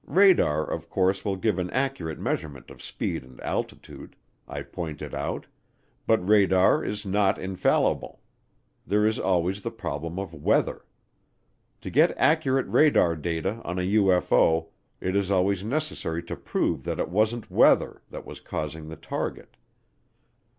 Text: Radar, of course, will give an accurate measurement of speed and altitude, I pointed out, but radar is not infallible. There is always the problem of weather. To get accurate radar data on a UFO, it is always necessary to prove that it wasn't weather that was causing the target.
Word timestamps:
Radar, 0.07 0.65
of 0.65 0.89
course, 0.89 1.23
will 1.23 1.35
give 1.35 1.59
an 1.59 1.69
accurate 1.69 2.19
measurement 2.19 2.71
of 2.71 2.81
speed 2.81 3.23
and 3.23 3.39
altitude, 3.41 4.15
I 4.47 4.63
pointed 4.63 5.13
out, 5.13 5.45
but 6.07 6.27
radar 6.27 6.83
is 6.83 7.05
not 7.05 7.37
infallible. 7.37 8.19
There 8.87 9.05
is 9.05 9.19
always 9.19 9.61
the 9.61 9.69
problem 9.69 10.17
of 10.17 10.33
weather. 10.33 10.85
To 11.81 11.89
get 11.91 12.17
accurate 12.17 12.65
radar 12.65 13.15
data 13.15 13.61
on 13.63 13.77
a 13.77 13.83
UFO, 13.93 14.69
it 14.99 15.15
is 15.15 15.29
always 15.29 15.63
necessary 15.63 16.23
to 16.23 16.35
prove 16.35 16.83
that 16.85 16.99
it 16.99 17.09
wasn't 17.09 17.51
weather 17.51 18.01
that 18.09 18.25
was 18.25 18.39
causing 18.39 18.89
the 18.89 18.97
target. 18.97 19.55